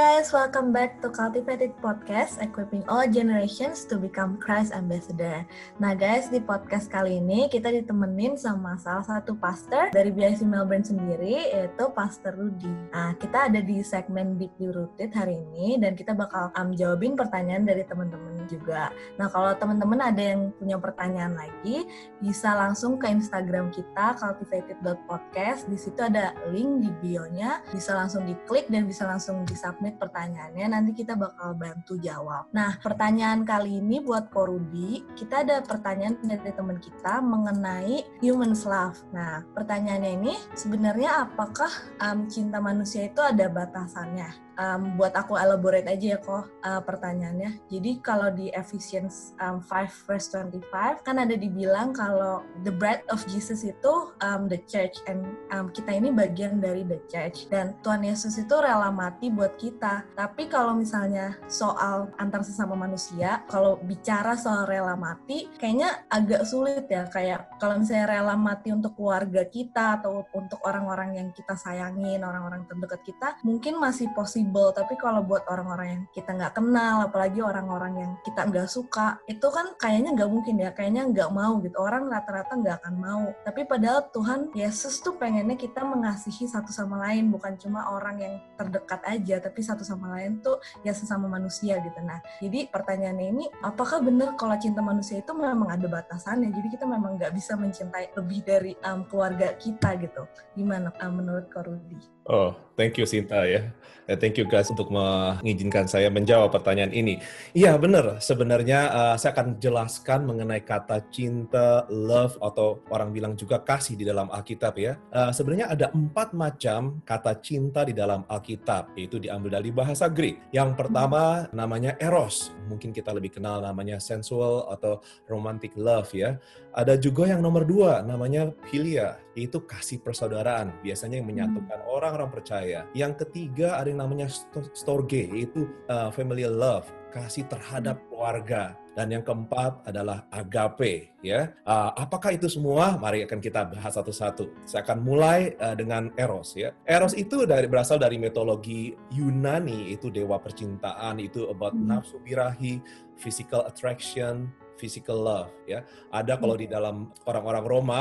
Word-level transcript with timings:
guys, 0.00 0.32
welcome 0.32 0.72
back 0.72 0.96
to 1.04 1.12
Cultivated 1.12 1.76
Podcast, 1.84 2.40
equipping 2.40 2.80
all 2.88 3.04
generations 3.04 3.84
to 3.84 4.00
become 4.00 4.40
Christ 4.40 4.72
Ambassador. 4.72 5.44
Nah 5.76 5.92
guys, 5.92 6.32
di 6.32 6.40
podcast 6.40 6.88
kali 6.88 7.20
ini 7.20 7.52
kita 7.52 7.68
ditemenin 7.68 8.32
sama 8.40 8.80
salah 8.80 9.04
satu 9.04 9.36
pastor 9.36 9.92
dari 9.92 10.08
BIC 10.08 10.48
Melbourne 10.48 10.88
sendiri, 10.88 11.52
yaitu 11.52 11.84
Pastor 11.92 12.32
Rudy. 12.32 12.72
Nah, 12.96 13.12
kita 13.20 13.52
ada 13.52 13.60
di 13.60 13.84
segmen 13.84 14.40
Deeply 14.40 14.72
Rooted 14.72 15.12
hari 15.12 15.36
ini, 15.36 15.76
dan 15.76 15.92
kita 15.92 16.16
bakal 16.16 16.48
um, 16.56 16.72
jawabin 16.72 17.12
pertanyaan 17.12 17.68
dari 17.68 17.84
teman-teman 17.84 18.40
juga. 18.48 18.88
Nah, 19.20 19.28
kalau 19.28 19.52
teman-teman 19.52 20.00
ada 20.00 20.22
yang 20.32 20.48
punya 20.56 20.80
pertanyaan 20.80 21.36
lagi, 21.36 21.84
bisa 22.24 22.56
langsung 22.56 22.96
ke 22.96 23.04
Instagram 23.04 23.68
kita, 23.68 24.16
cultivated.podcast. 24.16 25.68
Di 25.68 25.76
situ 25.76 26.00
ada 26.00 26.32
link 26.48 26.88
di 26.88 26.90
bio-nya, 27.04 27.60
bisa 27.68 27.92
langsung 27.92 28.24
diklik 28.24 28.64
dan 28.72 28.88
bisa 28.88 29.04
langsung 29.04 29.44
di 29.44 29.52
submit 29.90 29.98
pertanyaannya, 29.98 30.66
nanti 30.70 30.90
kita 30.94 31.18
bakal 31.18 31.58
bantu 31.58 31.98
jawab. 31.98 32.46
Nah, 32.54 32.78
pertanyaan 32.78 33.42
kali 33.42 33.82
ini 33.82 33.98
buat 33.98 34.30
Korudi, 34.30 35.02
kita 35.18 35.42
ada 35.42 35.58
pertanyaan 35.66 36.14
dari 36.22 36.54
teman 36.54 36.78
kita 36.78 37.18
mengenai 37.18 38.06
human 38.22 38.54
love. 38.54 39.02
Nah, 39.10 39.42
pertanyaannya 39.50 40.12
ini 40.22 40.34
sebenarnya 40.54 41.26
apakah 41.26 41.70
um, 41.98 42.30
cinta 42.30 42.62
manusia 42.62 43.10
itu 43.10 43.18
ada 43.18 43.50
batasannya? 43.50 44.49
Um, 44.60 45.00
buat 45.00 45.16
aku 45.16 45.40
elaborate 45.40 45.88
aja 45.88 46.16
ya 46.16 46.18
kok 46.20 46.52
uh, 46.60 46.84
pertanyaannya. 46.84 47.64
Jadi 47.72 48.04
kalau 48.04 48.28
di 48.28 48.52
Ephesians 48.52 49.32
um, 49.40 49.64
5 49.64 50.04
verse 50.04 50.28
25 50.36 50.60
kan 51.00 51.16
ada 51.16 51.34
dibilang 51.34 51.96
kalau 51.96 52.44
the 52.68 52.72
bride 52.72 53.02
of 53.08 53.24
Jesus 53.24 53.64
itu 53.64 54.12
um, 54.20 54.46
the 54.52 54.60
church 54.68 55.00
and 55.08 55.24
um, 55.56 55.72
kita 55.72 55.96
ini 55.96 56.12
bagian 56.12 56.60
dari 56.60 56.84
the 56.84 57.00
church 57.08 57.48
dan 57.48 57.72
Tuhan 57.80 58.04
Yesus 58.04 58.36
itu 58.36 58.52
rela 58.52 58.92
mati 58.92 59.32
buat 59.32 59.56
kita. 59.56 60.04
Tapi 60.12 60.52
kalau 60.52 60.76
misalnya 60.76 61.40
soal 61.48 62.12
antar 62.20 62.44
sesama 62.44 62.76
manusia, 62.76 63.42
kalau 63.48 63.80
bicara 63.80 64.36
soal 64.36 64.68
rela 64.68 64.94
mati 64.94 65.48
kayaknya 65.56 66.04
agak 66.12 66.44
sulit 66.44 66.84
ya 66.92 67.08
kayak 67.08 67.48
kalau 67.56 67.80
misalnya 67.80 68.20
rela 68.20 68.36
mati 68.36 68.74
untuk 68.74 68.92
keluarga 68.98 69.46
kita 69.48 70.02
atau 70.02 70.26
untuk 70.36 70.60
orang-orang 70.66 71.16
yang 71.16 71.28
kita 71.32 71.56
sayangin, 71.56 72.20
orang-orang 72.20 72.68
terdekat 72.68 73.00
kita 73.06 73.28
mungkin 73.46 73.80
masih 73.80 74.10
positif 74.12 74.49
tapi 74.74 74.98
kalau 74.98 75.22
buat 75.22 75.46
orang-orang 75.46 75.88
yang 75.94 76.02
kita 76.10 76.34
nggak 76.34 76.58
kenal 76.58 77.06
apalagi 77.06 77.38
orang-orang 77.38 77.92
yang 77.94 78.10
kita 78.26 78.42
nggak 78.42 78.66
suka 78.66 79.22
itu 79.30 79.46
kan 79.46 79.72
kayaknya 79.78 80.10
nggak 80.18 80.30
mungkin 80.30 80.54
ya. 80.58 80.70
Kayaknya 80.74 81.02
nggak 81.14 81.30
mau 81.30 81.62
gitu. 81.62 81.76
Orang 81.78 82.10
rata-rata 82.10 82.58
nggak 82.58 82.76
akan 82.82 82.94
mau. 82.98 83.24
Tapi 83.46 83.62
padahal 83.64 84.10
Tuhan 84.10 84.50
Yesus 84.52 84.98
tuh 84.98 85.14
pengennya 85.14 85.54
kita 85.54 85.86
mengasihi 85.86 86.50
satu 86.50 86.74
sama 86.74 86.98
lain. 87.06 87.30
Bukan 87.30 87.54
cuma 87.60 87.86
orang 87.94 88.16
yang 88.18 88.34
terdekat 88.58 89.00
aja 89.06 89.36
tapi 89.38 89.60
satu 89.62 89.86
sama 89.86 90.18
lain 90.18 90.42
tuh 90.42 90.58
ya 90.82 90.90
sesama 90.90 91.30
manusia 91.30 91.78
gitu. 91.78 92.00
Nah 92.02 92.18
jadi 92.42 92.66
pertanyaannya 92.68 93.26
ini 93.30 93.44
apakah 93.62 94.02
benar 94.02 94.34
kalau 94.34 94.56
cinta 94.58 94.80
manusia 94.80 95.22
itu 95.22 95.32
memang 95.36 95.70
ada 95.70 95.86
batasannya? 95.86 96.50
Jadi 96.50 96.68
kita 96.74 96.84
memang 96.88 97.20
nggak 97.20 97.32
bisa 97.36 97.54
mencintai 97.54 98.16
lebih 98.16 98.40
dari 98.42 98.72
um, 98.82 99.04
keluarga 99.06 99.54
kita 99.60 99.94
gitu. 100.00 100.24
Gimana 100.56 100.90
um, 101.04 101.12
menurut 101.20 101.46
Kak 101.52 101.68
Rudy? 101.68 101.98
Oh, 102.30 102.54
thank 102.78 102.96
you 103.00 103.06
Sinta 103.08 103.42
ya. 103.48 103.72
Eh, 104.06 104.16
thank 104.18 104.38
you 104.38 104.39
guys 104.46 104.70
untuk 104.70 104.88
mengizinkan 104.94 105.90
saya 105.90 106.08
menjawab 106.08 106.54
pertanyaan 106.54 106.94
ini. 106.94 107.18
Iya 107.52 107.74
benar, 107.76 108.22
sebenarnya 108.22 108.80
uh, 108.92 109.16
saya 109.18 109.34
akan 109.34 109.58
jelaskan 109.58 110.24
mengenai 110.24 110.62
kata 110.62 111.10
cinta, 111.10 111.84
love 111.90 112.38
atau 112.38 112.80
orang 112.94 113.10
bilang 113.10 113.34
juga 113.34 113.58
kasih 113.60 113.98
di 113.98 114.06
dalam 114.06 114.30
Alkitab 114.30 114.74
ya. 114.78 114.96
Uh, 115.10 115.34
sebenarnya 115.34 115.72
ada 115.72 115.90
empat 115.90 116.32
macam 116.32 117.02
kata 117.02 117.36
cinta 117.42 117.82
di 117.82 117.92
dalam 117.92 118.22
Alkitab, 118.30 118.94
yaitu 118.94 119.18
diambil 119.18 119.58
dari 119.58 119.74
bahasa 119.74 120.06
Greek. 120.06 120.38
Yang 120.54 120.78
pertama 120.78 121.50
namanya 121.50 121.98
eros, 121.98 122.54
mungkin 122.70 122.94
kita 122.94 123.10
lebih 123.10 123.34
kenal 123.40 123.60
namanya 123.64 123.98
sensual 123.98 124.70
atau 124.70 125.02
romantic 125.26 125.74
love 125.74 126.12
ya. 126.14 126.38
Ada 126.70 126.94
juga 126.94 127.26
yang 127.26 127.42
nomor 127.42 127.66
dua 127.66 128.06
namanya 128.06 128.54
philia, 128.70 129.18
yaitu 129.38 129.62
kasih 129.64 130.02
persaudaraan, 130.02 130.74
biasanya 130.82 131.22
yang 131.22 131.28
menyatukan 131.30 131.80
orang 131.86 132.00
orang-orang 132.10 132.32
percaya. 132.32 132.80
Yang 132.96 133.28
ketiga 133.28 133.76
ada 133.76 133.92
yang 133.92 134.02
namanya 134.02 134.26
storge, 134.74 135.28
yaitu 135.30 135.68
uh, 135.92 136.08
family 136.10 136.48
love, 136.48 136.88
kasih 137.14 137.46
terhadap 137.46 138.00
keluarga. 138.10 138.74
Dan 138.90 139.14
yang 139.14 139.22
keempat 139.22 139.86
adalah 139.86 140.26
agape, 140.34 141.14
ya. 141.22 141.54
Uh, 141.62 141.94
apakah 141.94 142.34
itu 142.34 142.50
semua? 142.50 142.98
Mari 142.98 143.22
akan 143.22 143.38
kita 143.38 143.70
bahas 143.70 143.94
satu-satu. 143.94 144.66
Saya 144.66 144.82
akan 144.82 144.98
mulai 145.06 145.54
uh, 145.62 145.78
dengan 145.78 146.10
eros, 146.18 146.58
ya. 146.58 146.74
Eros 146.82 147.14
itu 147.14 147.46
dari 147.46 147.70
berasal 147.70 148.02
dari 148.02 148.18
mitologi 148.18 148.90
Yunani, 149.14 149.94
itu 149.94 150.10
dewa 150.10 150.42
percintaan, 150.42 151.22
itu 151.22 151.46
about 151.46 151.72
hmm. 151.72 151.86
nafsu 151.86 152.18
birahi, 152.18 152.82
physical 153.14 153.62
attraction, 153.62 154.50
physical 154.80 155.20
love 155.20 155.52
ya. 155.68 155.84
Ada 156.08 156.40
kalau 156.40 156.56
di 156.56 156.64
hmm. 156.64 156.72
dalam 156.72 156.96
orang-orang 157.28 157.64
Roma 157.68 158.00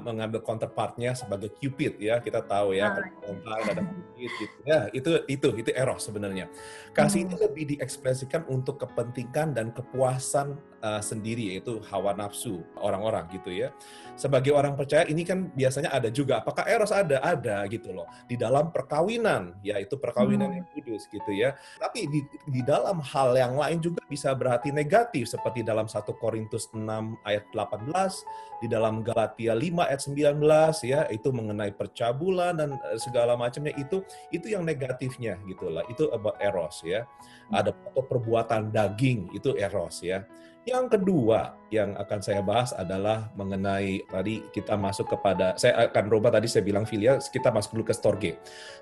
mengambil 0.00 0.40
counterpartnya 0.40 1.12
sebagai 1.12 1.52
Cupid 1.60 2.00
ya. 2.00 2.24
Kita 2.24 2.40
tahu 2.40 2.72
ya 2.72 2.96
oh, 2.96 3.36
ada 3.52 3.84
Cupid 3.84 4.30
gitu. 4.40 4.56
Ya, 4.64 4.88
itu 4.96 5.10
itu 5.28 5.48
itu 5.60 5.70
eros 5.76 6.08
sebenarnya. 6.08 6.48
Kasih 6.96 7.28
itu 7.28 7.36
hmm. 7.36 7.44
lebih 7.44 7.64
diekspresikan 7.76 8.48
untuk 8.48 8.80
kepentingan 8.80 9.52
dan 9.52 9.76
kepuasan 9.76 10.56
uh, 10.82 11.02
sendiri 11.02 11.54
yaitu 11.54 11.80
hawa 11.92 12.12
nafsu 12.16 12.64
orang-orang 12.80 13.28
gitu 13.32 13.52
ya. 13.52 13.72
Sebagai 14.16 14.56
orang 14.56 14.74
percaya 14.74 15.04
ini 15.08 15.22
kan 15.22 15.52
biasanya 15.52 15.92
ada 15.92 16.08
juga 16.08 16.40
apakah 16.40 16.64
eros 16.64 16.92
ada 16.92 17.20
ada 17.20 17.68
gitu 17.68 17.92
loh 17.92 18.08
di 18.24 18.34
dalam 18.40 18.72
perkawinan 18.72 19.56
yaitu 19.60 20.00
perkawinan 20.00 20.48
hmm. 20.48 20.56
yang 20.60 20.66
kudus 20.72 21.02
gitu 21.12 21.30
ya. 21.32 21.52
Tapi 21.76 22.08
di 22.08 22.20
di 22.48 22.60
dalam 22.64 23.00
hal 23.04 23.36
yang 23.36 23.54
lain 23.56 23.78
juga 23.78 24.00
bisa 24.08 24.32
berarti 24.32 24.72
negatif 24.72 25.28
seperti 25.28 25.60
dalam 25.66 25.84
1 25.90 26.06
Korintus 26.16 26.70
6 26.72 26.80
ayat 27.26 27.44
18, 27.52 28.62
di 28.64 28.66
dalam 28.70 29.04
Galatia 29.04 29.52
5 29.52 29.84
ayat 29.84 30.00
19 30.00 30.40
ya, 30.86 31.00
itu 31.12 31.28
mengenai 31.28 31.74
percabulan 31.76 32.56
dan 32.56 32.70
eh, 32.76 32.98
segala 33.00 33.36
macamnya 33.36 33.74
itu 33.76 34.00
itu 34.32 34.52
yang 34.52 34.64
negatifnya 34.64 35.36
gitu 35.44 35.68
lah. 35.68 35.84
Itu 35.90 36.08
about 36.14 36.40
eros 36.40 36.80
ya. 36.86 37.04
Ada 37.52 37.70
perbuatan 37.94 38.72
daging 38.74 39.34
itu 39.36 39.54
eros 39.58 40.02
ya. 40.02 40.24
Yang 40.66 40.98
kedua 40.98 41.54
yang 41.70 41.94
akan 41.94 42.18
saya 42.18 42.42
bahas 42.42 42.74
adalah 42.74 43.30
mengenai 43.38 44.02
tadi 44.10 44.42
kita 44.50 44.74
masuk 44.74 45.14
kepada 45.14 45.54
saya 45.54 45.86
akan 45.86 46.10
rubah 46.10 46.34
tadi 46.34 46.50
saya 46.50 46.66
bilang 46.66 46.82
filia 46.82 47.22
kita 47.22 47.54
masuk 47.54 47.78
dulu 47.78 47.86
ke 47.86 47.94
storge. 47.94 48.32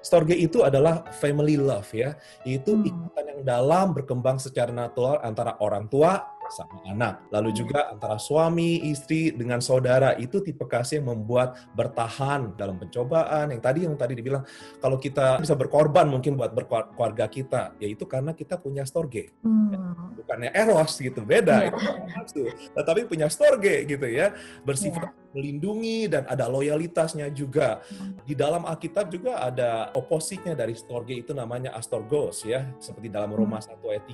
Storge 0.01 0.33
itu 0.33 0.65
adalah 0.65 1.05
family 1.13 1.61
love 1.61 1.93
ya. 1.93 2.17
Itu 2.49 2.81
hmm. 2.81 2.89
ikatan 2.89 3.25
yang 3.37 3.41
dalam 3.45 3.93
berkembang 3.93 4.41
secara 4.41 4.73
natural 4.73 5.21
antara 5.21 5.61
orang 5.61 5.85
tua 5.93 6.25
sama 6.55 6.79
anak. 6.87 7.27
Lalu 7.35 7.51
hmm. 7.51 7.59
juga 7.59 7.79
antara 7.91 8.17
suami, 8.23 8.87
istri 8.87 9.35
dengan 9.35 9.59
saudara 9.59 10.15
itu 10.15 10.39
tipe 10.39 10.63
kasih 10.65 11.03
yang 11.03 11.19
membuat 11.19 11.59
bertahan 11.75 12.55
dalam 12.55 12.79
pencobaan. 12.79 13.51
Yang 13.51 13.63
tadi 13.67 13.79
yang 13.83 13.95
tadi 13.99 14.15
dibilang 14.15 14.47
kalau 14.79 14.97
kita 15.03 15.43
bisa 15.43 15.59
berkorban 15.59 16.07
mungkin 16.07 16.39
buat 16.39 16.55
berkeluarga 16.55 17.27
kita, 17.27 17.75
yaitu 17.83 18.07
karena 18.07 18.31
kita 18.31 18.55
punya 18.57 18.87
storge. 18.87 19.35
Hmm. 19.43 20.15
Bukannya 20.15 20.55
eros 20.55 20.95
gitu, 21.03 21.27
beda. 21.27 21.69
Yeah. 21.69 22.23
Itu 22.23 22.49
Tetapi 22.73 23.11
punya 23.11 23.27
storge 23.27 23.83
gitu 23.85 24.07
ya, 24.07 24.31
bersifat 24.63 25.11
yeah 25.11 25.23
melindungi 25.35 26.07
dan 26.07 26.25
ada 26.31 26.47
loyalitasnya 26.47 27.29
juga. 27.35 27.83
Hmm. 27.91 28.15
Di 28.23 28.39
dalam 28.39 28.63
Alkitab 28.65 29.11
juga 29.11 29.43
ada 29.43 29.91
opositnya 29.99 30.55
dari 30.55 30.79
storge 30.79 31.19
itu 31.19 31.35
namanya 31.35 31.75
astorgos 31.75 32.47
ya, 32.47 32.71
seperti 32.79 33.11
dalam 33.11 33.35
Roma 33.35 33.59
1 33.59 33.75
hmm. 33.75 33.91
ayat 33.91 34.05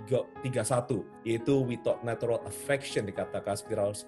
3, 0.49 0.49
31, 0.49 1.29
yaitu 1.29 1.55
without 1.69 2.01
natural 2.31 2.47
affection 2.47 3.03
dikatakan 3.11 3.59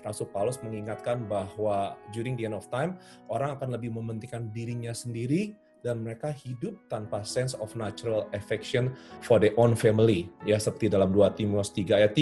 Rasul 0.07 0.31
Paulus 0.31 0.63
mengingatkan 0.63 1.27
bahwa 1.27 1.99
during 2.15 2.39
the 2.39 2.47
end 2.47 2.55
of 2.55 2.71
time 2.71 2.95
orang 3.27 3.59
akan 3.59 3.75
lebih 3.75 3.91
mementingkan 3.91 4.47
dirinya 4.55 4.95
sendiri 4.95 5.59
dan 5.83 5.99
mereka 5.99 6.31
hidup 6.31 6.79
tanpa 6.87 7.27
sense 7.27 7.59
of 7.59 7.75
natural 7.75 8.31
affection 8.31 8.95
for 9.19 9.43
their 9.43 9.51
own 9.59 9.75
family 9.75 10.31
ya 10.47 10.55
seperti 10.55 10.87
dalam 10.87 11.11
2 11.11 11.35
Timotius 11.35 11.75
3 11.75 11.99
ayat 11.99 12.13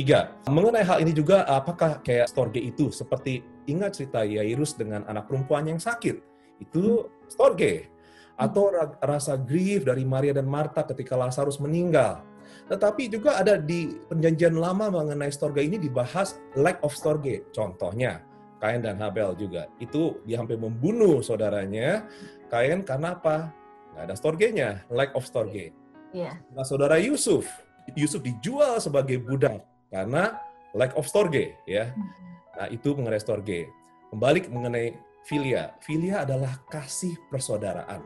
3. 0.48 0.48
Mengenai 0.48 0.80
hal 0.88 1.04
ini 1.04 1.12
juga 1.12 1.44
apakah 1.44 2.00
kayak 2.00 2.32
storge 2.32 2.64
itu 2.64 2.88
seperti 2.88 3.44
ingat 3.68 4.00
cerita 4.00 4.24
Yairus 4.24 4.80
dengan 4.80 5.04
anak 5.04 5.28
perempuan 5.28 5.68
yang 5.68 5.76
sakit 5.76 6.16
itu 6.64 7.04
storge 7.28 7.92
atau 8.40 8.72
rasa 9.04 9.36
grief 9.36 9.84
dari 9.84 10.08
Maria 10.08 10.32
dan 10.32 10.48
Marta 10.48 10.80
ketika 10.80 11.12
Lazarus 11.12 11.60
meninggal. 11.60 12.24
Tetapi 12.70 13.10
juga 13.10 13.40
ada 13.40 13.58
di 13.58 13.98
perjanjian 14.06 14.54
lama 14.54 14.90
mengenai 14.90 15.30
storge 15.34 15.66
ini 15.66 15.76
dibahas 15.76 16.38
lack 16.54 16.78
of 16.86 16.94
storge. 16.94 17.42
Contohnya, 17.50 18.22
Kain 18.60 18.84
dan 18.84 19.00
Habel 19.00 19.34
juga. 19.40 19.66
Itu 19.80 20.20
dia 20.28 20.38
hampir 20.38 20.60
membunuh 20.60 21.24
saudaranya 21.24 22.04
Kain 22.52 22.84
karena 22.84 23.16
apa? 23.16 23.50
Nggak 23.94 24.04
ada 24.06 24.14
storge-nya, 24.14 24.70
lack 24.90 25.14
of 25.18 25.26
storge. 25.26 25.74
Yeah. 26.10 26.38
Nah, 26.54 26.66
saudara 26.66 26.98
Yusuf, 26.98 27.46
Yusuf 27.94 28.22
dijual 28.22 28.78
sebagai 28.78 29.18
budak 29.22 29.62
karena 29.90 30.38
lack 30.74 30.94
of 30.94 31.06
storge, 31.06 31.54
ya. 31.66 31.90
Hmm. 31.94 32.10
Nah, 32.58 32.66
itu 32.70 32.94
mengenai 32.94 33.22
storge. 33.22 33.70
Kembali 34.10 34.50
mengenai 34.50 34.94
filia. 35.24 35.74
Filia 35.82 36.26
adalah 36.26 36.58
kasih 36.66 37.14
persaudaraan. 37.30 38.02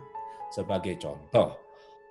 Sebagai 0.53 1.01
contoh, 1.01 1.57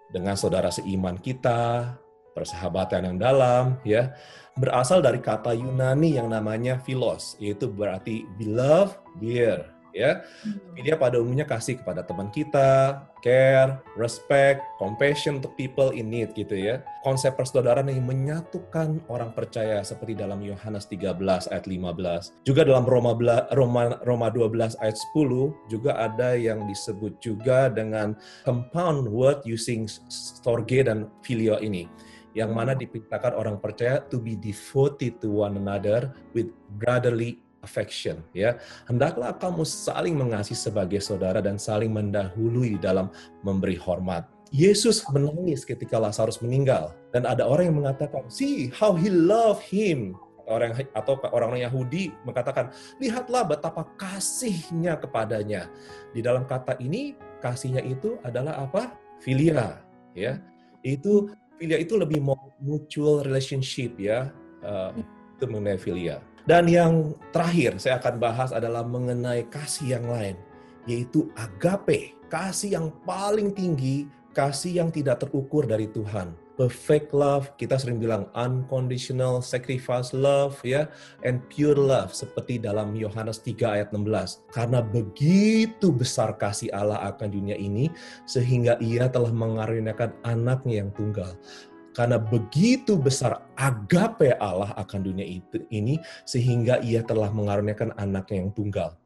dengan 0.09 0.35
saudara 0.35 0.73
seiman 0.73 1.15
kita, 1.21 1.93
persahabatan 2.33 3.13
yang 3.13 3.17
dalam, 3.21 3.63
ya, 3.85 4.13
berasal 4.57 5.01
dari 5.01 5.21
kata 5.21 5.53
Yunani 5.53 6.17
yang 6.17 6.29
namanya 6.29 6.81
philos, 6.81 7.37
yaitu 7.41 7.69
berarti 7.69 8.25
beloved, 8.37 8.97
dear, 9.21 9.73
ya. 9.93 10.25
Dia 10.73 10.97
pada 10.97 11.21
umumnya 11.21 11.45
kasih 11.45 11.79
kepada 11.79 12.01
teman 12.01 12.33
kita, 12.33 13.05
care, 13.21 13.79
respect, 13.95 14.59
compassion 14.81 15.39
untuk 15.39 15.53
people 15.55 15.93
in 15.93 16.09
need 16.09 16.33
gitu 16.33 16.57
ya. 16.57 16.81
Konsep 17.05 17.37
persaudaraan 17.37 17.87
yang 17.87 18.03
menyatukan 18.03 18.99
orang 19.07 19.31
percaya 19.31 19.79
seperti 19.85 20.17
dalam 20.17 20.41
Yohanes 20.41 20.89
13 20.89 21.47
ayat 21.53 21.65
15. 21.69 22.43
Juga 22.43 22.61
dalam 22.67 22.83
Roma 22.83 23.15
Roma 23.53 23.95
Roma 24.03 24.27
12 24.33 24.75
ayat 24.81 24.97
10 25.15 25.71
juga 25.71 25.95
ada 25.95 26.35
yang 26.35 26.65
disebut 26.67 27.21
juga 27.23 27.69
dengan 27.69 28.17
compound 28.43 29.07
word 29.07 29.45
using 29.45 29.85
storge 30.09 30.83
dan 30.83 31.07
filio 31.23 31.61
ini 31.61 31.87
yang 32.33 32.51
mana 32.53 32.73
diperintahkan 32.73 33.37
orang 33.37 33.61
percaya 33.61 34.01
to 34.09 34.17
be 34.17 34.33
devoted 34.37 35.21
to 35.21 35.29
one 35.45 35.57
another 35.57 36.13
with 36.33 36.49
brotherly 36.81 37.41
affection 37.63 38.19
ya. 38.35 38.59
Hendaklah 38.85 39.37
kamu 39.39 39.63
saling 39.63 40.19
mengasihi 40.19 40.57
sebagai 40.57 40.99
saudara 40.99 41.39
dan 41.39 41.55
saling 41.55 41.89
mendahului 41.89 42.77
dalam 42.77 43.09
memberi 43.41 43.79
hormat. 43.79 44.27
Yesus 44.53 45.01
menangis 45.09 45.65
ketika 45.65 45.97
Lazarus 45.97 46.37
meninggal 46.37 46.93
dan 47.09 47.25
ada 47.25 47.49
orang 47.49 47.73
yang 47.73 47.77
mengatakan 47.81 48.29
see 48.29 48.69
how 48.69 48.93
he 48.93 49.09
love 49.09 49.57
him. 49.63 50.13
Orang 50.43 50.75
atau 50.75 51.15
orang-orang 51.31 51.63
Yahudi 51.63 52.11
mengatakan 52.27 52.67
lihatlah 52.99 53.47
betapa 53.47 53.87
kasihnya 53.95 54.99
kepadanya. 54.99 55.71
Di 56.11 56.19
dalam 56.19 56.43
kata 56.43 56.75
ini 56.83 57.15
kasihnya 57.39 57.79
itu 57.79 58.19
adalah 58.27 58.67
apa? 58.67 58.91
Filia 59.23 59.79
ya. 60.11 60.43
Itu 60.83 61.31
filia 61.57 61.77
itu 61.79 61.95
lebih 61.95 62.19
mutual 62.59 63.23
relationship 63.23 63.95
ya 63.99 64.33
uh, 64.65 64.91
itu 65.37 65.45
mengenai 65.49 65.79
filia 65.79 66.21
dan 66.43 66.67
yang 66.67 67.15
terakhir 67.31 67.79
saya 67.79 68.03
akan 68.03 68.19
bahas 68.19 68.51
adalah 68.51 68.83
mengenai 68.83 69.47
kasih 69.47 69.95
yang 69.95 70.11
lain, 70.11 70.35
yaitu 70.83 71.31
agape, 71.39 72.11
kasih 72.27 72.75
yang 72.75 72.87
paling 73.07 73.55
tinggi, 73.55 74.11
kasih 74.35 74.83
yang 74.83 74.89
tidak 74.91 75.23
terukur 75.23 75.63
dari 75.63 75.87
Tuhan. 75.87 76.35
Perfect 76.53 77.17
love, 77.17 77.49
kita 77.57 77.81
sering 77.81 77.97
bilang 77.97 78.29
unconditional 78.37 79.41
sacrifice 79.41 80.13
love 80.13 80.61
ya, 80.61 80.85
and 81.25 81.41
pure 81.49 81.73
love 81.73 82.13
seperti 82.13 82.61
dalam 82.61 82.93
Yohanes 82.93 83.41
3 83.41 83.81
ayat 83.81 83.89
16. 83.89 84.53
Karena 84.53 84.85
begitu 84.85 85.89
besar 85.89 86.37
kasih 86.37 86.69
Allah 86.69 87.01
akan 87.09 87.33
dunia 87.33 87.57
ini 87.57 87.89
sehingga 88.29 88.77
ia 88.77 89.09
telah 89.09 89.33
mengaruniakan 89.33 90.13
anaknya 90.21 90.85
yang 90.85 90.93
tunggal 90.93 91.33
karena 91.93 92.17
begitu 92.17 92.97
besar 92.97 93.45
agape 93.53 94.33
Allah 94.41 94.73
akan 94.81 94.99
dunia 95.05 95.23
itu 95.23 95.61
ini 95.69 96.01
sehingga 96.25 96.81
ia 96.81 97.05
telah 97.05 97.29
mengaruniakan 97.29 97.93
anaknya 98.01 98.41
yang 98.43 98.51
tunggal. 98.51 98.97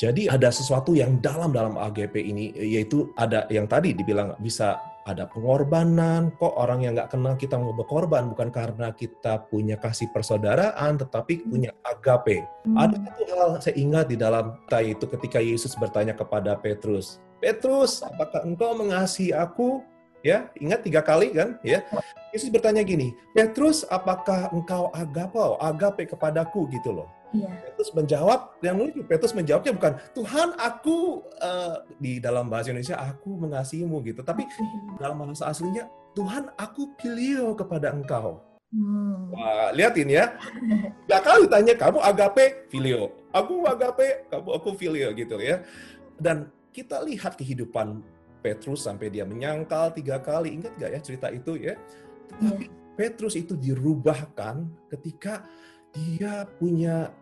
Jadi 0.00 0.26
ada 0.26 0.48
sesuatu 0.48 0.96
yang 0.96 1.20
dalam 1.20 1.52
dalam 1.52 1.76
agape 1.76 2.18
ini 2.18 2.50
yaitu 2.56 3.12
ada 3.14 3.44
yang 3.52 3.68
tadi 3.68 3.92
dibilang 3.92 4.34
bisa 4.40 4.80
ada 5.06 5.26
pengorbanan. 5.26 6.34
Kok 6.38 6.54
orang 6.58 6.86
yang 6.86 6.92
nggak 6.94 7.10
kenal 7.14 7.34
kita 7.34 7.58
mau 7.58 7.74
berkorban 7.74 8.30
bukan 8.30 8.48
karena 8.54 8.94
kita 8.94 9.46
punya 9.50 9.78
kasih 9.78 10.10
persaudaraan, 10.14 10.98
tetapi 10.98 11.46
punya 11.46 11.74
agape. 11.82 12.46
Hmm. 12.66 12.78
Ada 12.78 12.96
satu 12.98 13.22
hal 13.34 13.50
saya 13.58 13.74
ingat 13.78 14.06
di 14.10 14.16
dalam 14.18 14.58
itu 14.82 15.04
ketika 15.06 15.38
Yesus 15.42 15.74
bertanya 15.78 16.14
kepada 16.14 16.54
Petrus, 16.58 17.18
Petrus, 17.42 18.06
apakah 18.06 18.46
engkau 18.46 18.78
mengasihi 18.78 19.34
aku? 19.34 19.82
Ya, 20.22 20.54
ingat 20.54 20.86
tiga 20.86 21.02
kali 21.02 21.34
kan? 21.34 21.58
Ya, 21.66 21.82
Yesus 22.30 22.46
bertanya 22.46 22.86
gini, 22.86 23.10
Petrus, 23.34 23.82
apakah 23.90 24.54
engkau 24.54 24.86
agapau, 24.94 25.58
agape 25.58 26.06
kepadaku 26.06 26.70
gitu 26.70 26.94
loh. 26.94 27.10
Iya. 27.32 27.48
Petrus 27.64 27.90
menjawab, 27.96 28.40
yang 28.60 28.76
lucu, 28.76 29.00
Petrus 29.08 29.32
menjawabnya 29.32 29.72
bukan, 29.72 29.92
Tuhan 30.12 30.48
aku, 30.60 31.24
uh, 31.40 31.80
di 31.96 32.20
dalam 32.20 32.52
bahasa 32.52 32.70
Indonesia, 32.70 33.00
aku 33.00 33.40
mengasihimu 33.40 34.04
gitu. 34.04 34.20
Tapi 34.20 34.44
dalam 35.00 35.16
bahasa 35.16 35.48
aslinya, 35.48 35.88
Tuhan 36.12 36.52
aku 36.60 36.92
pilih 37.00 37.56
kepada 37.56 37.96
engkau. 37.96 38.44
Hmm. 38.72 39.32
Wah, 39.32 39.72
liatin 39.72 40.08
ya. 40.08 40.36
Gak 41.08 41.24
kali 41.24 41.44
tanya, 41.48 41.72
kamu 41.76 41.98
agape, 42.00 42.68
filio. 42.72 43.12
Aku 43.32 43.64
agape, 43.68 44.28
kamu 44.32 44.48
aku 44.52 44.68
filio 44.76 45.08
gitu 45.12 45.36
ya. 45.40 45.64
Dan 46.16 46.48
kita 46.72 47.04
lihat 47.04 47.36
kehidupan 47.36 48.00
Petrus 48.40 48.84
sampai 48.84 49.12
dia 49.12 49.28
menyangkal 49.28 49.92
tiga 49.92 50.20
kali. 50.20 50.56
Ingat 50.60 50.72
gak 50.80 50.90
ya 50.92 51.00
cerita 51.04 51.28
itu 51.28 51.56
ya? 51.56 51.76
Tetapi 52.32 52.64
yeah. 52.64 52.80
Petrus 52.92 53.36
itu 53.40 53.56
dirubahkan 53.56 54.68
ketika 54.92 55.44
dia 55.92 56.48
punya 56.56 57.12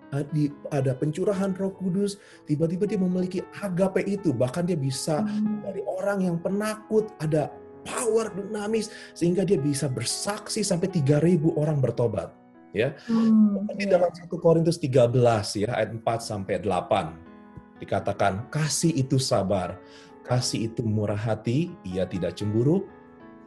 ada 0.70 0.92
pencurahan 0.94 1.54
Roh 1.54 1.74
Kudus, 1.74 2.18
tiba-tiba 2.46 2.86
dia 2.86 2.98
memiliki 2.98 3.42
agape 3.62 4.02
itu, 4.06 4.34
bahkan 4.34 4.66
dia 4.66 4.78
bisa 4.78 5.22
hmm. 5.22 5.62
dari 5.66 5.82
orang 5.86 6.18
yang 6.26 6.36
penakut 6.38 7.10
ada 7.22 7.50
power 7.86 8.30
dinamis 8.34 8.90
sehingga 9.14 9.46
dia 9.46 9.58
bisa 9.58 9.86
bersaksi 9.86 10.62
sampai 10.66 10.90
3000 10.90 11.54
orang 11.54 11.78
bertobat, 11.78 12.34
ya. 12.74 12.94
Hmm. 13.06 13.66
Di 13.74 13.86
dalam 13.86 14.10
1 14.10 14.26
Korintus 14.38 14.78
13 14.82 15.62
ya 15.62 15.70
ayat 15.78 15.90
4 15.94 16.02
sampai 16.18 16.58
8 16.62 17.82
dikatakan 17.82 18.50
kasih 18.52 18.92
itu 18.92 19.16
sabar, 19.16 19.78
kasih 20.26 20.70
itu 20.70 20.84
murah 20.84 21.18
hati, 21.18 21.72
ia 21.86 22.04
tidak 22.04 22.36
cemburu, 22.36 22.84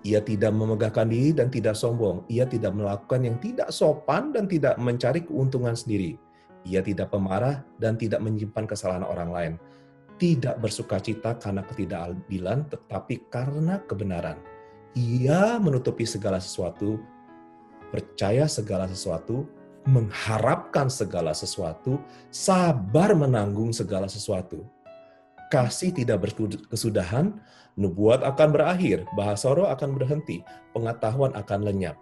ia 0.04 0.20
tidak 0.20 0.52
memegahkan 0.52 1.08
diri 1.08 1.32
dan 1.32 1.48
tidak 1.48 1.80
sombong. 1.80 2.28
Ia 2.28 2.44
tidak 2.44 2.76
melakukan 2.76 3.24
yang 3.24 3.40
tidak 3.40 3.72
sopan 3.72 4.36
dan 4.36 4.52
tidak 4.52 4.76
mencari 4.76 5.24
keuntungan 5.24 5.80
sendiri. 5.80 6.20
Ia 6.68 6.84
tidak 6.84 7.16
pemarah 7.16 7.64
dan 7.80 7.96
tidak 7.96 8.20
menyimpan 8.20 8.68
kesalahan 8.68 9.08
orang 9.08 9.32
lain. 9.32 9.54
Tidak 10.20 10.60
bersuka 10.60 11.00
cita 11.00 11.40
karena 11.40 11.64
ketidakadilan, 11.64 12.68
tetapi 12.68 13.32
karena 13.32 13.80
kebenaran. 13.88 14.40
Ia 14.94 15.58
menutupi 15.58 16.04
segala 16.04 16.38
sesuatu, 16.38 17.00
percaya 17.90 18.46
segala 18.52 18.86
sesuatu, 18.92 19.48
mengharapkan 19.88 20.92
segala 20.92 21.32
sesuatu, 21.32 22.00
sabar 22.28 23.16
menanggung 23.16 23.72
segala 23.72 24.12
sesuatu. 24.12 24.68
Kasih 25.54 25.94
tidak 25.94 26.26
berkesudahan, 26.26 27.38
Nubuat 27.74 28.22
akan 28.22 28.54
berakhir, 28.54 29.10
bahasa 29.18 29.50
roh 29.50 29.66
akan 29.66 29.98
berhenti, 29.98 30.46
pengetahuan 30.78 31.34
akan 31.34 31.66
lenyap. 31.66 31.98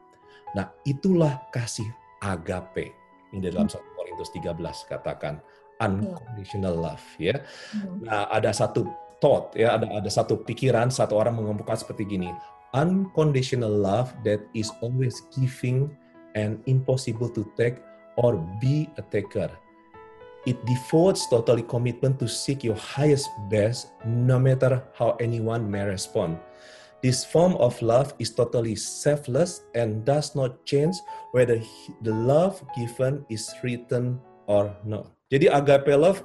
Nah, 0.52 0.68
itulah 0.84 1.40
kasih 1.56 1.88
agape. 2.20 2.92
Ini 3.32 3.48
dalam 3.48 3.72
1 3.72 3.80
Korintus 3.96 4.36
13 4.36 4.92
katakan 4.92 5.40
unconditional 5.80 6.76
love 6.76 7.06
ya. 7.16 7.40
Hmm. 7.72 8.04
Nah, 8.04 8.28
ada 8.36 8.52
satu 8.52 8.84
thought 9.24 9.56
ya, 9.56 9.80
ada 9.80 9.88
ada 9.88 10.12
satu 10.12 10.44
pikiran 10.44 10.92
satu 10.92 11.16
orang 11.16 11.40
mengemukakan 11.40 11.80
seperti 11.80 12.04
gini. 12.04 12.36
Unconditional 12.76 13.72
love 13.72 14.12
that 14.28 14.44
is 14.52 14.68
always 14.84 15.24
giving 15.32 15.88
and 16.36 16.60
impossible 16.68 17.32
to 17.32 17.48
take 17.56 17.80
or 18.20 18.36
be 18.60 18.92
a 19.00 19.04
taker. 19.08 19.48
It 20.46 20.58
devotes 20.66 21.30
totally 21.30 21.62
commitment 21.62 22.18
to 22.20 22.28
seek 22.28 22.64
your 22.64 22.76
highest 22.76 23.30
best, 23.50 23.94
no 24.06 24.40
matter 24.40 24.82
how 24.98 25.14
anyone 25.22 25.70
may 25.70 25.86
respond. 25.86 26.42
This 27.02 27.26
form 27.26 27.58
of 27.58 27.78
love 27.82 28.14
is 28.18 28.34
totally 28.34 28.76
selfless 28.76 29.66
and 29.74 30.06
does 30.06 30.34
not 30.34 30.66
change 30.66 30.98
whether 31.34 31.62
the 32.02 32.14
love 32.14 32.62
given 32.78 33.26
is 33.30 33.50
written 33.62 34.22
or 34.46 34.74
not. 34.86 35.10
Jadi 35.30 35.50
agape 35.50 35.94
love 35.98 36.22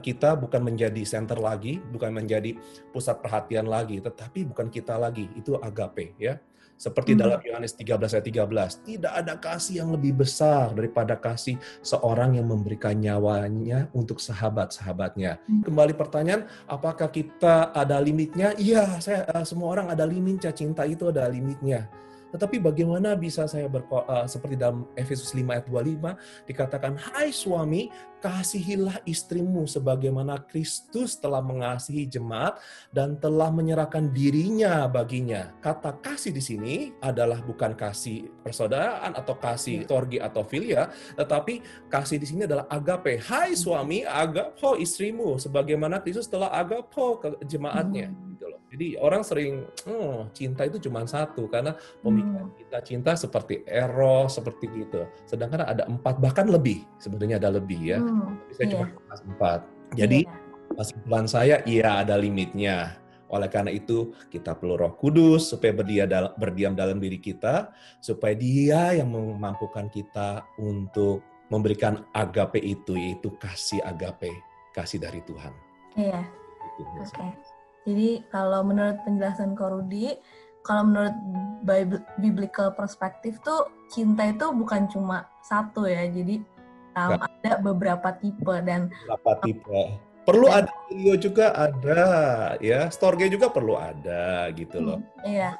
kita 0.00 0.36
bukan 0.36 0.60
menjadi 0.60 1.02
center 1.02 1.40
lagi, 1.40 1.80
bukan 1.80 2.12
menjadi 2.12 2.56
pusat 2.92 3.18
perhatian 3.24 3.66
lagi, 3.66 3.98
tetapi 3.98 4.44
bukan 4.48 4.68
kita 4.68 5.00
lagi, 5.00 5.28
itu 5.34 5.56
agape 5.56 6.12
ya. 6.20 6.36
Seperti 6.80 7.12
hmm. 7.12 7.20
dalam 7.20 7.40
Yohanes 7.44 7.76
13 7.76 7.92
ayat 8.16 8.24
13, 8.24 8.88
tidak 8.88 9.12
ada 9.12 9.34
kasih 9.36 9.84
yang 9.84 9.92
lebih 9.92 10.16
besar 10.24 10.72
daripada 10.72 11.12
kasih 11.12 11.60
seorang 11.84 12.40
yang 12.40 12.48
memberikan 12.48 12.96
nyawanya 12.96 13.92
untuk 13.92 14.16
sahabat-sahabatnya. 14.16 15.44
Hmm. 15.44 15.60
Kembali 15.60 15.92
pertanyaan, 15.92 16.48
apakah 16.64 17.12
kita 17.12 17.68
ada 17.76 18.00
limitnya? 18.00 18.56
Iya, 18.56 18.96
saya 18.96 19.28
eh, 19.28 19.44
semua 19.44 19.76
orang 19.76 19.92
ada 19.92 20.08
limitnya, 20.08 20.56
cinta 20.56 20.88
itu 20.88 21.12
ada 21.12 21.28
limitnya. 21.28 21.84
Tetapi 22.30 22.62
bagaimana 22.62 23.18
bisa 23.18 23.44
saya 23.50 23.66
berko 23.66 24.06
uh, 24.06 24.26
seperti 24.26 24.54
dalam 24.54 24.86
Efesus 24.94 25.34
5 25.34 25.42
ayat 25.50 25.66
25 25.66 26.14
dikatakan, 26.46 26.92
"Hai 26.94 27.34
suami, 27.34 27.90
kasihilah 28.22 29.02
istrimu 29.04 29.66
sebagaimana 29.66 30.44
Kristus 30.46 31.18
telah 31.18 31.42
mengasihi 31.42 32.06
jemaat 32.06 32.62
dan 32.94 33.18
telah 33.18 33.50
menyerahkan 33.50 34.14
dirinya 34.14 34.86
baginya." 34.86 35.50
Kata 35.58 35.98
kasih 35.98 36.30
di 36.30 36.42
sini 36.42 36.74
adalah 37.02 37.42
bukan 37.42 37.74
kasih 37.74 38.30
persaudaraan 38.46 39.18
atau 39.18 39.34
kasih 39.34 39.84
ya. 39.84 39.88
torgi 39.90 40.18
atau 40.22 40.46
filia, 40.46 40.88
tetapi 41.18 41.86
kasih 41.90 42.22
di 42.22 42.26
sini 42.30 42.46
adalah 42.46 42.70
agape. 42.70 43.18
Hai 43.26 43.58
suami, 43.58 44.06
agapo 44.06 44.78
istrimu 44.78 45.36
sebagaimana 45.42 45.98
Kristus 45.98 46.30
telah 46.30 46.54
agapo 46.54 47.18
ke 47.18 47.28
jemaatnya, 47.42 48.14
hmm. 48.14 48.29
Gitu 48.40 48.48
loh. 48.48 48.60
Jadi 48.72 48.96
orang 48.96 49.20
sering, 49.20 49.68
oh 49.84 50.24
cinta 50.32 50.64
itu 50.64 50.80
cuma 50.80 51.04
satu 51.04 51.44
karena 51.44 51.76
pemikiran 52.00 52.48
Hmm. 52.48 52.56
kita 52.56 52.78
cinta 52.80 53.12
seperti 53.12 53.60
eros 53.68 54.40
seperti 54.40 54.64
gitu. 54.72 55.04
Sedangkan 55.28 55.68
ada 55.68 55.84
empat 55.84 56.16
bahkan 56.16 56.48
lebih 56.48 56.88
sebenarnya 56.96 57.36
ada 57.36 57.52
lebih 57.52 57.76
ya. 57.84 58.00
Hmm, 58.00 58.40
Tapi 58.48 58.52
saya 58.56 58.66
cuma 58.72 58.84
iya. 58.88 58.96
bahas 59.04 59.20
empat. 59.28 59.60
Jadi 59.92 60.18
Iya. 60.24 60.32
kesimpulan 60.72 61.26
saya 61.28 61.56
iya 61.68 62.00
ada 62.00 62.16
limitnya. 62.16 62.96
Oleh 63.28 63.46
karena 63.46 63.70
itu 63.70 64.16
kita 64.32 64.56
perlu 64.56 64.74
Roh 64.74 64.96
Kudus 64.96 65.52
supaya 65.52 65.76
berdia 65.76 66.08
dal- 66.08 66.32
berdiam 66.34 66.72
dalam 66.72 66.96
diri 66.98 67.20
kita, 67.20 67.70
supaya 68.00 68.32
Dia 68.34 68.96
yang 68.96 69.12
memampukan 69.12 69.86
kita 69.86 70.48
untuk 70.58 71.20
memberikan 71.46 72.08
agape 72.10 72.58
itu, 72.58 72.96
yaitu 72.96 73.30
kasih 73.36 73.84
agape, 73.84 74.32
kasih 74.72 74.98
dari 74.98 75.20
Tuhan. 75.28 75.52
Iya. 75.94 76.24
Oke. 76.80 76.82
maksudnya. 76.96 77.34
Jadi 77.90 78.10
kalau 78.30 78.62
menurut 78.62 79.02
penjelasan 79.02 79.58
Korudi, 79.58 80.14
kalau 80.62 80.86
menurut 80.86 81.16
biblical 82.22 82.70
perspektif 82.78 83.42
tuh 83.42 83.66
cinta 83.90 84.30
itu 84.30 84.46
bukan 84.54 84.86
cuma 84.86 85.26
satu 85.42 85.90
ya. 85.90 86.06
Jadi 86.06 86.38
um, 86.94 87.18
ada 87.18 87.52
beberapa 87.58 88.14
tipe 88.22 88.54
dan 88.62 88.94
Berapa 89.10 89.42
tipe? 89.42 89.80
Perlu 90.22 90.46
Dan- 90.46 90.68
ada 90.68 90.72
video 90.86 91.14
juga 91.18 91.46
ada, 91.50 92.00
ya. 92.62 92.86
Storge 92.94 93.26
juga 93.26 93.50
perlu 93.50 93.74
ada 93.74 94.46
gitu 94.54 94.78
loh. 94.78 94.98
Hmm, 95.00 95.26
iya, 95.26 95.58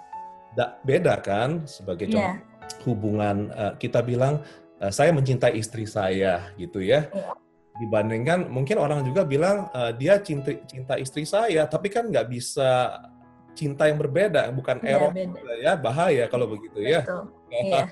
Da- 0.54 0.78
beda 0.86 1.18
kan 1.18 1.66
sebagai 1.66 2.06
contoh 2.06 2.22
iya, 2.22 2.38
hubungan 2.86 3.50
eh, 3.50 3.72
kita 3.82 4.04
bilang 4.04 4.44
eh, 4.78 4.92
saya 4.92 5.10
mencintai 5.10 5.58
istri 5.58 5.88
saya 5.88 6.54
gitu 6.54 6.78
ya. 6.78 7.08
Iya. 7.10 7.34
Dibandingkan 7.80 8.52
mungkin 8.52 8.76
orang 8.76 9.00
juga 9.02 9.24
bilang 9.24 9.72
eh, 9.72 9.96
dia 9.96 10.20
cinta 10.20 10.52
cinta 10.68 11.00
istri 11.00 11.24
saya, 11.24 11.64
tapi 11.64 11.88
kan 11.88 12.06
nggak 12.06 12.28
bisa 12.28 13.00
cinta 13.50 13.88
yang 13.88 13.96
berbeda, 13.96 14.52
bukan 14.52 14.78
iya 14.80 14.94
eros 14.94 15.12
beda. 15.12 15.52
ya 15.58 15.72
bahaya 15.74 16.24
kalau 16.28 16.44
begitu 16.46 16.76
ya. 16.80 17.02
Iya, 17.50 17.88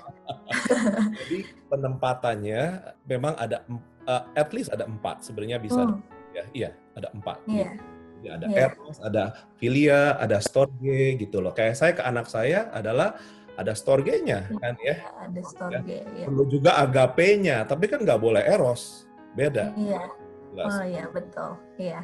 Jadi 1.18 1.38
penempatannya 1.66 2.62
memang 3.04 3.34
ada 3.34 3.64
eh, 4.06 4.22
at 4.36 4.52
least 4.52 4.70
ada 4.70 4.84
empat 4.84 5.24
sebenarnya 5.24 5.58
bisa 5.58 5.82
Hmm, 5.82 5.98
ya 6.30 6.44
iya 6.54 6.70
ada 6.94 7.08
empat. 7.10 7.38
iya, 7.48 7.72
Jadi 8.20 8.28
ada 8.28 8.46
Iya. 8.46 8.58
eros, 8.70 8.96
ada 9.00 9.24
filia, 9.56 10.14
ada 10.20 10.38
storge 10.38 11.16
gitu 11.16 11.40
loh. 11.40 11.50
Kayak 11.50 11.74
saya 11.74 11.92
ke 11.96 12.02
anak 12.04 12.26
saya 12.28 12.68
adalah 12.70 13.16
ada 13.56 13.74
storge-nya 13.74 14.46
kan 14.62 14.78
ya. 14.78 15.02
ada 15.18 15.40
storge. 15.42 15.80
Iya, 16.06 16.24
Perlu 16.28 16.44
juga 16.46 16.78
agape-nya, 16.78 17.66
tapi 17.66 17.90
kan 17.90 18.04
nggak 18.04 18.20
boleh 18.20 18.42
eros. 18.46 19.07
Beda. 19.36 19.72
iya. 19.76 20.04
Jelas. 20.48 20.72
Oh 20.72 20.84
iya 20.84 21.04
betul, 21.12 21.50
iya. 21.76 22.00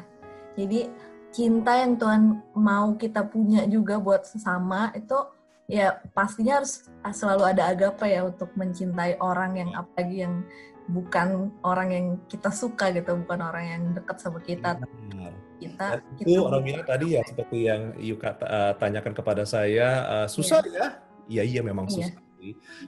Jadi 0.53 0.87
cinta 1.33 1.75
yang 1.81 1.97
Tuhan 1.97 2.23
mau 2.55 2.93
kita 2.95 3.25
punya 3.27 3.65
juga 3.67 3.97
buat 3.99 4.23
sesama 4.23 4.93
itu 4.95 5.17
ya 5.65 5.97
pastinya 6.13 6.61
harus 6.61 6.85
selalu 7.09 7.43
ada 7.51 7.73
agape 7.73 8.05
ya 8.05 8.21
untuk 8.23 8.53
mencintai 8.53 9.17
orang 9.17 9.57
yang 9.57 9.69
apalagi 9.73 10.23
yang 10.23 10.45
bukan 10.85 11.49
orang 11.65 11.89
yang 11.89 12.05
kita 12.29 12.53
suka 12.53 12.93
gitu, 12.93 13.17
bukan 13.25 13.41
orang 13.41 13.65
yang 13.65 13.81
dekat 13.97 14.17
sama 14.21 14.37
kita. 14.45 14.77
Benar. 14.77 15.33
Kita 15.57 15.85
Dan 15.97 16.01
kita 16.21 16.27
itu 16.29 16.41
orang 16.45 16.61
bilang 16.61 16.85
tadi 16.85 17.05
ya 17.17 17.21
seperti 17.25 17.57
yang 17.65 17.81
Yuka 17.97 18.29
uh, 18.45 18.73
tanyakan 18.77 19.13
kepada 19.17 19.43
saya 19.49 19.87
uh, 20.05 20.27
susah 20.29 20.61
ya? 20.69 21.01
Iya 21.25 21.43
iya 21.43 21.61
memang 21.65 21.89
Iya. 21.89 22.13
susah. 22.13 22.15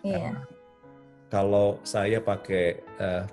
Iya, 0.06 0.38
Kalau 1.34 1.82
saya 1.82 2.22
pakai 2.22 2.86
uh, 3.02 3.26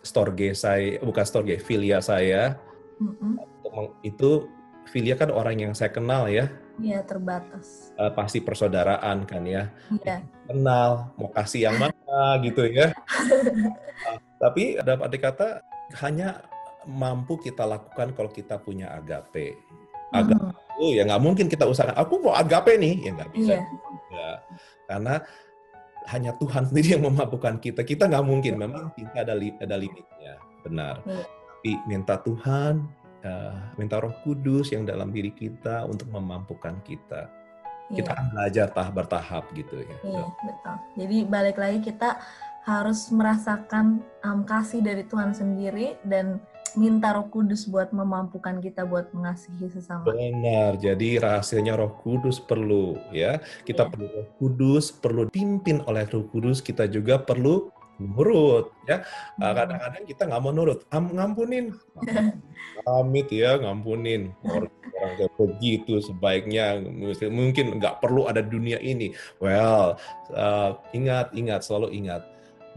storge 0.00 0.52
saya 0.52 0.98
bukan 0.98 1.24
storge 1.24 1.58
filia 1.58 1.98
saya 1.98 2.56
meng- 2.98 3.94
itu 4.02 4.48
filia 4.86 5.14
kan 5.14 5.28
orang 5.28 5.60
yang 5.60 5.72
saya 5.72 5.88
kenal 5.88 6.26
ya 6.26 6.48
iya 6.78 7.02
terbatas. 7.02 7.90
uh, 7.94 8.08
pasti 8.08 8.38
persaudaraan 8.38 9.22
kan 9.22 9.42
ya 9.42 9.68
Iya, 9.92 10.22
kenal 10.46 11.12
mau 11.14 11.28
kasih 11.28 11.66
yang 11.66 11.76
mana 11.76 12.38
gitu 12.40 12.64
ya. 12.64 12.94
Uh, 14.06 14.18
tapi 14.42 14.78
ada 14.78 14.96
arti 14.96 15.18
kata 15.18 15.60
hanya 16.00 16.40
mampu 16.86 17.36
kita 17.36 17.62
lakukan 17.62 18.14
kalau 18.14 18.30
kita 18.30 18.56
punya 18.56 18.88
agape. 18.90 19.58
Agape 20.08 20.40
Mm, 20.40 20.54
itu 20.78 20.94
ya 20.94 21.02
nggak 21.04 21.20
mungkin 21.20 21.46
kita 21.50 21.66
usahakan. 21.66 21.98
Aku 21.98 22.22
mau 22.22 22.32
agape 22.32 22.78
nih, 22.78 23.02
ya 23.02 23.10
nggak 23.12 23.30
bisa 23.34 23.52
Iya. 23.52 23.62
juga. 23.66 24.28
Karena 24.86 25.14
hanya 26.08 26.32
Tuhan 26.40 26.64
sendiri 26.68 26.96
yang 26.96 27.04
memampukan 27.04 27.60
kita. 27.60 27.84
Kita 27.84 28.08
nggak 28.08 28.24
mungkin. 28.24 28.56
Memang 28.56 28.92
cinta 28.96 29.20
ada 29.20 29.36
li- 29.36 29.56
ada 29.60 29.76
limitnya, 29.76 30.40
benar. 30.64 31.04
Iya. 31.04 31.24
Tapi 31.28 31.72
minta 31.84 32.14
Tuhan, 32.22 32.74
uh, 33.26 33.56
minta 33.76 34.00
Roh 34.00 34.14
Kudus 34.24 34.72
yang 34.72 34.88
dalam 34.88 35.12
diri 35.12 35.34
kita 35.34 35.84
untuk 35.84 36.08
memampukan 36.08 36.80
kita. 36.86 37.28
Kita 37.88 38.08
iya. 38.08 38.14
akan 38.16 38.26
belajar 38.32 38.66
tahap 38.72 38.92
bertahap 38.96 39.44
gitu 39.56 39.80
ya. 39.80 39.96
Iya, 40.04 40.24
betul. 40.44 40.76
Jadi 40.96 41.16
balik 41.24 41.56
lagi 41.56 41.78
kita 41.84 42.20
harus 42.68 43.08
merasakan 43.08 44.04
um, 44.28 44.44
kasih 44.44 44.84
dari 44.84 45.00
Tuhan 45.08 45.32
sendiri 45.32 45.96
dan 46.04 46.36
minta 46.74 47.14
Roh 47.14 47.30
Kudus 47.30 47.64
buat 47.64 47.94
memampukan 47.94 48.60
kita 48.60 48.84
buat 48.84 49.14
mengasihi 49.14 49.70
sesama. 49.72 50.04
Benar, 50.10 50.76
jadi 50.76 51.22
rahasianya 51.22 51.78
Roh 51.78 51.94
Kudus 52.02 52.42
perlu 52.42 52.98
ya. 53.14 53.38
Kita 53.64 53.86
Iya. 53.86 53.90
perlu 53.94 54.06
Roh 54.10 54.28
Kudus, 54.36 54.92
perlu 54.92 55.22
dipimpin 55.30 55.80
oleh 55.86 56.04
Roh 56.10 56.26
Kudus. 56.28 56.60
Kita 56.60 56.84
juga 56.90 57.22
perlu 57.22 57.70
nurut 57.98 58.70
ya. 58.86 59.02
Uh, 59.42 59.52
Kadang-kadang 59.54 60.04
kita 60.06 60.22
nggak 60.30 60.42
mau 60.42 60.54
nurut, 60.54 60.86
Am 60.94 61.10
ngampunin, 61.10 61.74
amit 62.86 63.28
ya, 63.34 63.58
ngampunin. 63.58 64.30
Orang 64.46 64.70
kayak 64.94 65.30
begitu 65.34 65.98
sebaiknya 66.02 66.78
mungkin 67.30 67.78
nggak 67.78 67.98
perlu 67.98 68.30
ada 68.30 68.42
dunia 68.42 68.78
ini. 68.78 69.14
Well, 69.42 69.98
uh, 70.30 70.78
ingat, 70.94 71.34
ingat, 71.34 71.66
selalu 71.66 71.90
ingat. 71.94 72.22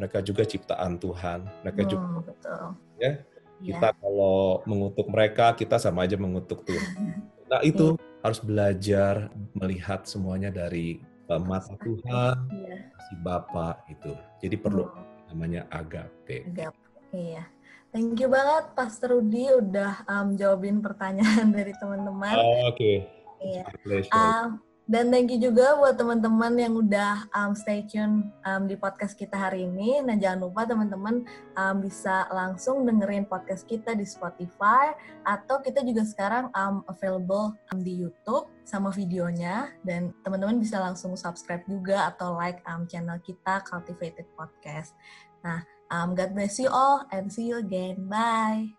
Mereka 0.01 0.25
juga 0.25 0.41
ciptaan 0.41 0.97
Tuhan. 0.97 1.45
Mereka 1.61 1.81
juga 1.85 2.01
Hmm, 2.01 2.25
betul. 2.25 2.61
Ya, 2.97 3.21
Iya. 3.61 3.77
kita 3.77 3.87
kalau 3.97 4.65
mengutuk 4.65 5.07
mereka, 5.07 5.53
kita 5.53 5.77
sama 5.77 6.03
aja 6.03 6.17
mengutuk 6.17 6.65
Tuhan. 6.65 6.81
Nah 7.51 7.59
itu 7.67 7.99
harus 8.23 8.39
belajar 8.39 9.27
melihat 9.51 10.07
semuanya 10.07 10.47
dari 10.47 11.03
uh, 11.27 11.35
mata 11.35 11.75
Tuhan, 11.77 12.47
Iya. 12.47 12.75
si 13.03 13.13
Bapa 13.19 13.83
itu. 13.91 14.15
Jadi 14.39 14.55
perlu 14.55 14.87
Hmm, 14.87 15.03
namanya 15.27 15.67
agape. 15.67 16.47
agap. 16.47 16.71
Iya. 17.11 17.43
Thank 17.91 18.23
you 18.23 18.31
banget 18.31 18.71
Pastor 18.71 19.19
Rudi 19.19 19.51
udah 19.51 20.07
um, 20.07 20.39
jawabin 20.39 20.79
pertanyaan 20.79 21.51
dari 21.59 21.75
teman-teman. 21.75 22.39
Oke. 22.71 23.03
Iya. 23.43 23.67
Pleasure. 23.83 24.15
Um, 24.15 24.63
dan 24.89 25.13
thank 25.13 25.29
you 25.29 25.37
juga 25.37 25.77
buat 25.77 25.95
teman-teman 25.95 26.57
yang 26.57 26.73
udah 26.73 27.29
um, 27.31 27.53
stay 27.53 27.85
tune 27.85 28.27
um, 28.43 28.65
di 28.65 28.73
podcast 28.73 29.13
kita 29.13 29.37
hari 29.37 29.69
ini. 29.69 30.01
Nah 30.01 30.17
jangan 30.17 30.49
lupa 30.49 30.65
teman-teman 30.65 31.23
um, 31.53 31.75
bisa 31.79 32.25
langsung 32.33 32.83
dengerin 32.83 33.29
podcast 33.29 33.69
kita 33.69 33.93
di 33.93 34.03
Spotify 34.03 34.91
atau 35.23 35.61
kita 35.61 35.85
juga 35.85 36.03
sekarang 36.03 36.49
um, 36.57 36.81
available 36.89 37.55
um, 37.71 37.79
di 37.79 37.93
YouTube 38.03 38.49
sama 38.65 38.89
videonya 38.89 39.69
dan 39.85 40.11
teman-teman 40.25 40.59
bisa 40.59 40.81
langsung 40.81 41.13
subscribe 41.13 41.63
juga 41.69 42.11
atau 42.11 42.35
like 42.35 42.59
um, 42.67 42.83
channel 42.89 43.21
kita 43.23 43.63
Cultivated 43.63 44.27
Podcast. 44.35 44.97
Nah, 45.45 45.63
um, 45.93 46.17
God 46.17 46.35
bless 46.35 46.59
you 46.59 46.67
all 46.67 47.07
and 47.15 47.31
see 47.31 47.47
you 47.47 47.61
again. 47.61 48.11
Bye. 48.11 48.75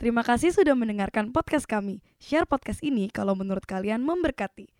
Terima 0.00 0.24
kasih 0.24 0.56
sudah 0.56 0.72
mendengarkan 0.72 1.28
podcast 1.28 1.68
kami. 1.68 2.00
Share 2.16 2.48
podcast 2.48 2.80
ini 2.80 3.12
kalau 3.12 3.36
menurut 3.36 3.68
kalian 3.68 4.00
memberkati. 4.00 4.79